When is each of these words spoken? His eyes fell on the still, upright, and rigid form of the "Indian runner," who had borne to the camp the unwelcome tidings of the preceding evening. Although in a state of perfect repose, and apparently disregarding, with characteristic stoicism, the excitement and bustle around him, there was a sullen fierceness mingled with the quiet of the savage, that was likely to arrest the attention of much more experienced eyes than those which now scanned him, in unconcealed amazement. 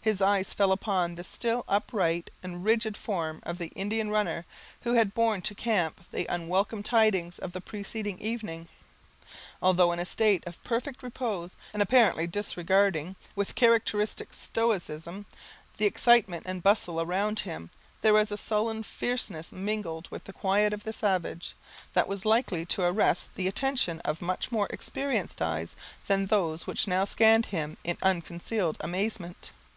His 0.00 0.20
eyes 0.20 0.52
fell 0.52 0.78
on 0.86 1.14
the 1.14 1.24
still, 1.24 1.64
upright, 1.66 2.28
and 2.42 2.62
rigid 2.62 2.94
form 2.94 3.40
of 3.42 3.56
the 3.56 3.68
"Indian 3.68 4.10
runner," 4.10 4.44
who 4.82 4.92
had 4.92 5.14
borne 5.14 5.40
to 5.40 5.54
the 5.54 5.58
camp 5.62 6.02
the 6.12 6.26
unwelcome 6.26 6.82
tidings 6.82 7.38
of 7.38 7.52
the 7.52 7.62
preceding 7.62 8.18
evening. 8.20 8.68
Although 9.62 9.92
in 9.92 9.98
a 9.98 10.04
state 10.04 10.44
of 10.46 10.62
perfect 10.62 11.02
repose, 11.02 11.56
and 11.72 11.80
apparently 11.80 12.26
disregarding, 12.26 13.16
with 13.34 13.54
characteristic 13.54 14.34
stoicism, 14.34 15.24
the 15.78 15.86
excitement 15.86 16.42
and 16.44 16.62
bustle 16.62 17.00
around 17.00 17.40
him, 17.40 17.70
there 18.02 18.12
was 18.12 18.30
a 18.30 18.36
sullen 18.36 18.82
fierceness 18.82 19.52
mingled 19.52 20.08
with 20.10 20.24
the 20.24 20.34
quiet 20.34 20.74
of 20.74 20.84
the 20.84 20.92
savage, 20.92 21.54
that 21.94 22.08
was 22.08 22.26
likely 22.26 22.66
to 22.66 22.82
arrest 22.82 23.30
the 23.36 23.48
attention 23.48 24.00
of 24.00 24.20
much 24.20 24.52
more 24.52 24.66
experienced 24.68 25.40
eyes 25.40 25.74
than 26.08 26.26
those 26.26 26.66
which 26.66 26.86
now 26.86 27.06
scanned 27.06 27.46
him, 27.46 27.78
in 27.84 27.96
unconcealed 28.02 28.76
amazement. 28.80 29.50